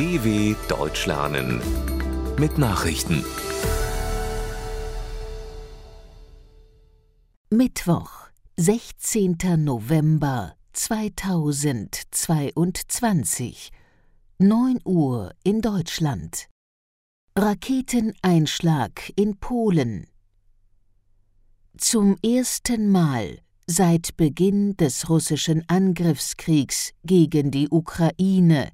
DW 0.00 0.56
Deutsch 0.66 1.04
lernen 1.04 1.60
mit 2.38 2.56
Nachrichten. 2.56 3.22
Mittwoch, 7.50 8.30
16. 8.56 9.36
November 9.58 10.54
2022, 10.72 13.72
9 14.38 14.78
Uhr 14.86 15.34
in 15.44 15.60
Deutschland. 15.60 16.48
Raketeneinschlag 17.36 19.12
in 19.16 19.36
Polen. 19.36 20.06
Zum 21.76 22.16
ersten 22.24 22.90
Mal 22.90 23.42
seit 23.66 24.16
Beginn 24.16 24.78
des 24.78 25.10
russischen 25.10 25.62
Angriffskriegs 25.68 26.94
gegen 27.04 27.50
die 27.50 27.68
Ukraine 27.68 28.70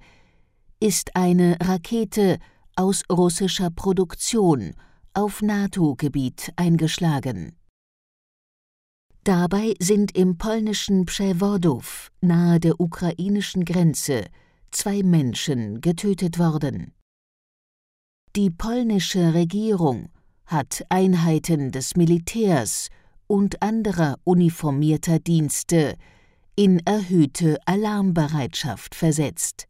ist 0.87 1.17
eine 1.17 1.57
Rakete 1.61 2.39
aus 2.77 3.03
russischer 3.11 3.71
Produktion 3.71 4.73
auf 5.15 5.43
NATO-Gebiet 5.43 6.53
eingeschlagen. 6.55 7.57
Dabei 9.25 9.75
sind 9.81 10.17
im 10.17 10.39
polnischen 10.39 11.05
Przewodów 11.05 12.13
nahe 12.21 12.61
der 12.61 12.79
ukrainischen 12.79 13.65
Grenze 13.65 14.27
zwei 14.71 15.03
Menschen 15.03 15.81
getötet 15.81 16.39
worden. 16.39 16.93
Die 18.37 18.51
polnische 18.51 19.35
Regierung 19.35 20.09
hat 20.45 20.85
Einheiten 20.89 21.73
des 21.73 21.97
Militärs 21.97 22.91
und 23.27 23.61
anderer 23.61 24.21
uniformierter 24.23 25.19
Dienste 25.19 25.97
in 26.55 26.79
erhöhte 26.87 27.59
Alarmbereitschaft 27.67 28.95
versetzt. 28.95 29.67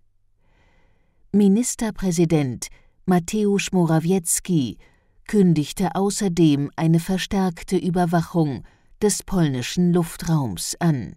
Ministerpräsident 1.37 2.69
Mateusz 3.05 3.70
Morawiecki 3.70 4.79
kündigte 5.27 5.95
außerdem 5.95 6.70
eine 6.77 6.98
verstärkte 6.98 7.77
Überwachung 7.77 8.65
des 9.03 9.23
polnischen 9.23 9.93
Luftraums 9.93 10.77
an. 10.81 11.17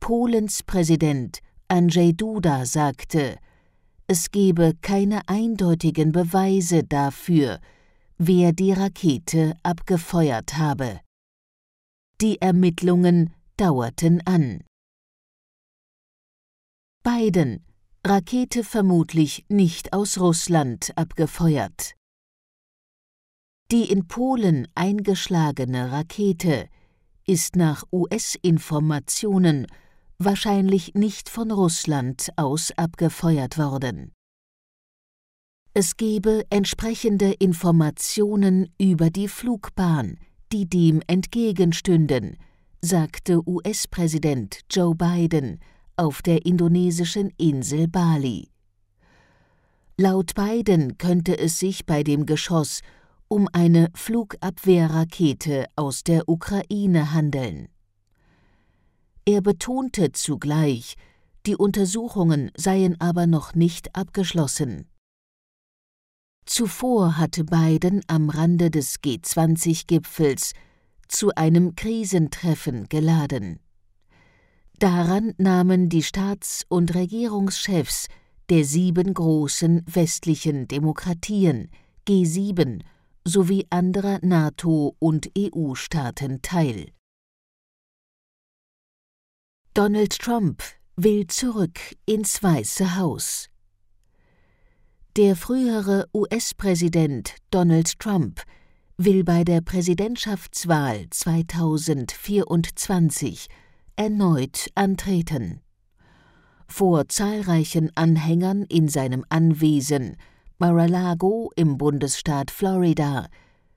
Polens 0.00 0.62
Präsident 0.62 1.40
Andrzej 1.68 2.14
Duda 2.14 2.64
sagte, 2.64 3.36
es 4.06 4.30
gebe 4.30 4.72
keine 4.80 5.20
eindeutigen 5.28 6.12
Beweise 6.12 6.82
dafür, 6.82 7.60
wer 8.16 8.52
die 8.52 8.72
Rakete 8.72 9.54
abgefeuert 9.62 10.56
habe. 10.56 11.00
Die 12.22 12.40
Ermittlungen 12.40 13.34
dauerten 13.58 14.22
an. 14.26 14.64
Biden, 17.02 17.64
Rakete 18.04 18.64
vermutlich 18.64 19.44
nicht 19.48 19.92
aus 19.92 20.18
Russland 20.18 20.90
abgefeuert. 20.96 21.94
Die 23.70 23.92
in 23.92 24.08
Polen 24.08 24.66
eingeschlagene 24.74 25.92
Rakete 25.92 26.66
ist 27.28 27.54
nach 27.54 27.84
US-Informationen 27.92 29.68
wahrscheinlich 30.18 30.94
nicht 30.94 31.28
von 31.28 31.52
Russland 31.52 32.30
aus 32.34 32.72
abgefeuert 32.76 33.56
worden. 33.56 34.10
Es 35.72 35.96
gebe 35.96 36.44
entsprechende 36.50 37.30
Informationen 37.34 38.74
über 38.80 39.10
die 39.10 39.28
Flugbahn, 39.28 40.18
die 40.52 40.68
dem 40.68 41.02
entgegenstünden, 41.06 42.36
sagte 42.80 43.48
US-Präsident 43.48 44.62
Joe 44.68 44.96
Biden 44.96 45.60
auf 45.96 46.22
der 46.22 46.46
indonesischen 46.46 47.30
Insel 47.36 47.88
Bali. 47.88 48.48
Laut 49.96 50.34
Biden 50.34 50.98
könnte 50.98 51.38
es 51.38 51.58
sich 51.58 51.86
bei 51.86 52.02
dem 52.02 52.26
Geschoss 52.26 52.80
um 53.28 53.48
eine 53.52 53.88
Flugabwehrrakete 53.94 55.66
aus 55.76 56.04
der 56.04 56.28
Ukraine 56.28 57.12
handeln. 57.12 57.68
Er 59.24 59.40
betonte 59.40 60.12
zugleich, 60.12 60.96
die 61.46 61.56
Untersuchungen 61.56 62.50
seien 62.56 63.00
aber 63.00 63.26
noch 63.26 63.54
nicht 63.54 63.94
abgeschlossen. 63.96 64.86
Zuvor 66.44 67.16
hatte 67.16 67.44
Biden 67.44 68.02
am 68.06 68.28
Rande 68.28 68.70
des 68.70 69.00
G20-Gipfels 69.00 70.52
zu 71.08 71.34
einem 71.34 71.76
Krisentreffen 71.76 72.88
geladen. 72.88 73.60
Daran 74.82 75.32
nahmen 75.38 75.88
die 75.88 76.02
Staats- 76.02 76.66
und 76.68 76.94
Regierungschefs 76.96 78.08
der 78.50 78.64
sieben 78.64 79.14
großen 79.14 79.84
westlichen 79.86 80.66
Demokratien 80.66 81.70
G7 82.08 82.82
sowie 83.24 83.64
anderer 83.70 84.18
NATO- 84.22 84.96
und 84.98 85.30
EU-Staaten 85.38 86.42
teil. 86.42 86.90
Donald 89.72 90.18
Trump 90.18 90.64
will 90.96 91.28
zurück 91.28 91.78
ins 92.04 92.42
Weiße 92.42 92.96
Haus. 92.96 93.50
Der 95.16 95.36
frühere 95.36 96.08
US-Präsident 96.12 97.36
Donald 97.52 98.00
Trump 98.00 98.42
will 98.96 99.22
bei 99.22 99.44
der 99.44 99.60
Präsidentschaftswahl 99.60 101.06
2024 101.08 103.48
erneut 104.02 104.66
antreten. 104.74 105.60
Vor 106.66 107.08
zahlreichen 107.08 107.92
Anhängern 107.94 108.64
in 108.64 108.88
seinem 108.88 109.24
Anwesen 109.28 110.16
Mar-a-Lago 110.58 111.52
im 111.54 111.78
Bundesstaat 111.78 112.50
Florida 112.50 113.28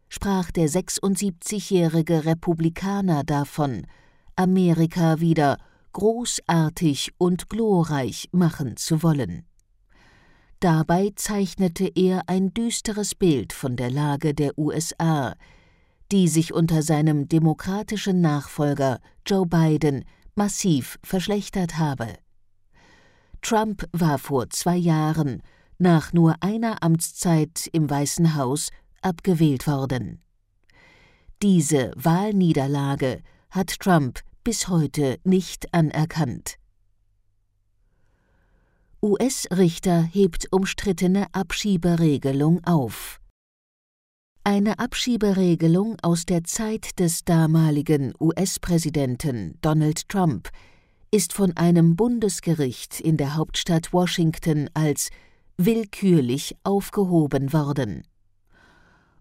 sprach 0.09 0.50
der 0.50 0.68
76-jährige 0.68 2.25
Republikaner 2.25 3.24
davon, 3.24 3.86
Amerika 4.36 5.19
wieder 5.19 5.59
großartig 5.94 7.12
und 7.19 7.47
glorreich 7.47 8.28
machen 8.31 8.78
zu 8.78 9.03
wollen. 9.03 9.46
Dabei 10.59 11.12
zeichnete 11.16 11.88
er 11.94 12.24
ein 12.25 12.52
düsteres 12.52 13.13
Bild 13.13 13.53
von 13.53 13.75
der 13.75 13.92
Lage 13.92 14.34
der 14.34 14.57
USA, 14.57 15.36
die 16.12 16.28
sich 16.28 16.54
unter 16.54 16.82
seinem 16.82 17.28
demokratischen 17.28 18.22
Nachfolger 18.22 19.00
Joe 19.26 19.46
Biden 19.46 20.06
massiv 20.36 21.00
verschlechtert 21.04 21.78
habe. 21.78 22.14
Trump 23.42 23.88
war 23.92 24.18
vor 24.18 24.50
zwei 24.50 24.76
Jahren, 24.76 25.42
nach 25.78 26.14
nur 26.14 26.36
einer 26.42 26.84
Amtszeit 26.84 27.70
im 27.74 27.90
Weißen 27.90 28.36
Haus, 28.36 28.70
abgewählt 29.02 29.68
worden. 29.68 30.22
Diese 31.42 31.92
Wahlniederlage 31.96 33.22
hat 33.50 33.80
Trump 33.80 34.22
bis 34.44 34.68
heute 34.68 35.20
nicht 35.24 35.74
anerkannt. 35.74 36.58
US-Richter 39.02 40.02
hebt 40.02 40.48
umstrittene 40.52 41.28
Abschieberegelung 41.34 42.64
auf. 42.64 43.20
Eine 44.47 44.78
Abschieberegelung 44.78 45.97
aus 46.03 46.28
der 46.28 46.44
Zeit 46.44 47.00
des 47.00 47.23
damaligen 47.23 48.13
US-Präsidenten 48.19 49.57
Donald 49.61 50.07
Trump 50.07 50.50
ist 51.09 51.33
von 51.33 51.57
einem 51.57 51.95
Bundesgericht 51.95 53.01
in 53.01 53.17
der 53.17 53.38
Hauptstadt 53.38 53.91
Washington 53.91 54.69
als 54.75 55.09
willkürlich 55.57 56.56
aufgehoben 56.63 57.53
worden. 57.53 58.03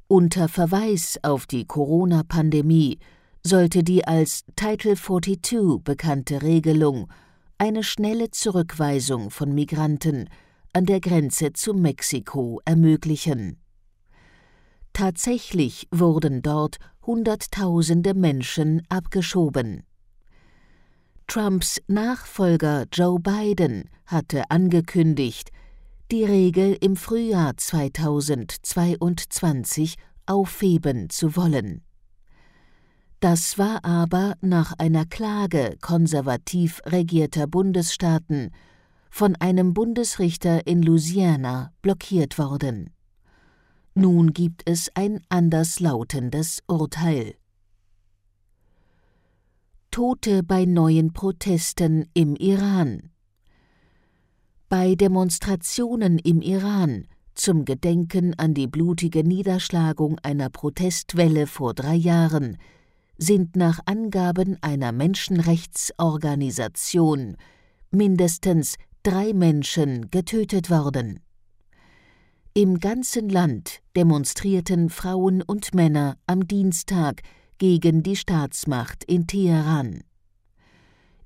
Unter 0.09 0.47
Verweis 0.47 1.19
auf 1.23 1.47
die 1.47 1.65
Corona-Pandemie 1.65 2.99
sollte 3.43 3.83
die 3.83 4.07
als 4.07 4.45
Title 4.57 4.95
42 4.95 5.83
bekannte 5.83 6.43
Regelung 6.43 7.11
eine 7.57 7.83
schnelle 7.83 8.31
Zurückweisung 8.31 9.31
von 9.31 9.55
Migranten 9.55 10.29
an 10.75 10.85
der 10.85 11.01
Grenze 11.01 11.55
zu 11.55 11.73
Mexiko 11.73 12.61
ermöglichen. 12.67 13.64
Tatsächlich 14.95 15.87
wurden 15.91 16.41
dort 16.41 16.79
Hunderttausende 17.05 18.15
Menschen 18.15 18.81
abgeschoben. 18.89 19.83
Trumps 21.27 21.83
Nachfolger 21.89 22.85
Joe 22.93 23.19
Biden 23.19 23.91
hatte 24.07 24.49
angekündigt, 24.51 25.51
die 26.13 26.23
Regel 26.25 26.79
im 26.81 26.95
Frühjahr 26.95 27.57
2022 27.57 29.97
aufheben 30.27 31.11
zu 31.11 31.35
wollen. 31.35 31.83
Das 33.19 33.59
war 33.59 33.85
aber 33.85 34.37
nach 34.43 34.75
einer 34.79 35.07
Klage 35.07 35.77
konservativ 35.81 36.81
regierter 36.87 37.49
Bundesstaaten 37.49 38.53
von 39.11 39.35
einem 39.37 39.75
Bundesrichter 39.75 40.69
in 40.69 40.83
Louisiana 40.83 41.73
blockiert 41.83 42.39
worden. 42.39 42.94
Nun 43.97 44.33
gibt 44.33 44.69
es 44.69 44.91
ein 44.95 45.21
anderslautendes 45.29 46.65
Urteil. 46.67 47.37
Tote 49.93 50.43
bei 50.43 50.65
neuen 50.65 51.13
Protesten 51.13 52.09
im 52.13 52.35
Iran. 52.35 53.11
Bei 54.69 54.97
Demonstrationen 54.97 56.19
im 56.19 56.43
Iran 56.43 57.07
zum 57.37 57.65
Gedenken 57.65 58.37
an 58.37 58.55
die 58.55 58.67
blutige 58.67 59.23
Niederschlagung 59.23 60.19
einer 60.25 60.51
Protestwelle 60.51 61.47
vor 61.47 61.73
drei 61.73 61.95
Jahren 61.95 62.57
sind 63.17 63.55
nach 63.55 63.79
Angaben 63.87 64.59
einer 64.61 64.91
Menschenrechtsorganisation 64.91 67.37
mindestens 67.93 68.75
drei 69.05 69.33
Menschen 69.33 70.11
getötet 70.11 70.69
worden. 70.69 71.21
Im 72.57 72.79
ganzen 72.79 73.31
Land 73.31 73.81
demonstrierten 73.97 74.89
Frauen 74.89 75.43
und 75.43 75.75
Männer 75.75 76.17
am 76.29 76.47
Dienstag 76.47 77.23
gegen 77.59 78.05
die 78.05 78.15
Staatsmacht 78.15 79.03
in 79.03 79.27
Teheran. 79.27 80.05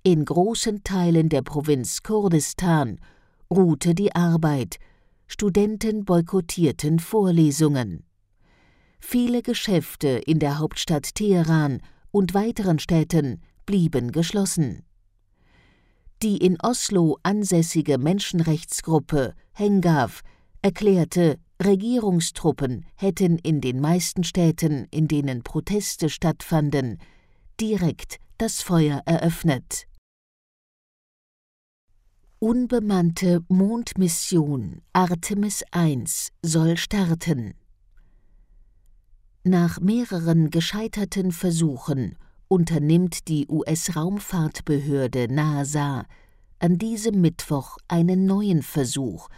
In 0.02 0.24
großen 0.24 0.84
Teilen 0.84 1.28
der 1.28 1.42
Provinz 1.42 2.02
Kurdistan 2.02 2.98
ruhte 3.50 3.94
die 3.94 4.14
Arbeit, 4.14 4.78
Studenten 5.26 6.06
boykottierten 6.06 6.98
Vorlesungen. 6.98 8.04
Viele 8.98 9.42
Geschäfte 9.42 10.08
in 10.08 10.38
der 10.38 10.58
Hauptstadt 10.58 11.14
Teheran 11.14 11.82
und 12.10 12.32
weiteren 12.32 12.78
Städten 12.78 13.42
blieben 13.66 14.12
geschlossen. 14.12 14.82
Die 16.22 16.38
in 16.38 16.56
Oslo 16.62 17.18
ansässige 17.22 17.98
Menschenrechtsgruppe 17.98 19.34
Hengav 19.52 20.22
erklärte, 20.62 21.38
Regierungstruppen 21.62 22.86
hätten 22.94 23.38
in 23.38 23.60
den 23.60 23.80
meisten 23.80 24.22
Städten, 24.22 24.86
in 24.90 25.08
denen 25.08 25.42
Proteste 25.42 26.08
stattfanden, 26.08 26.98
direkt 27.60 28.18
das 28.38 28.62
Feuer 28.62 29.02
eröffnet. 29.06 29.86
Unbemannte 32.38 33.40
Mondmission 33.48 34.80
Artemis 34.92 35.64
I 35.74 36.04
soll 36.44 36.76
starten. 36.76 37.54
Nach 39.42 39.80
mehreren 39.80 40.50
gescheiterten 40.50 41.32
Versuchen 41.32 42.16
unternimmt 42.46 43.26
die 43.26 43.48
US-Raumfahrtbehörde 43.48 45.26
NASA 45.28 46.04
an 46.60 46.78
diesem 46.78 47.20
Mittwoch 47.20 47.78
einen 47.88 48.26
neuen 48.26 48.62
Versuch, 48.62 49.28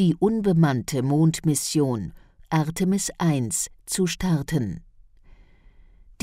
die 0.00 0.16
unbemannte 0.18 1.02
Mondmission 1.02 2.14
Artemis 2.48 3.10
I 3.22 3.50
zu 3.84 4.06
starten. 4.06 4.82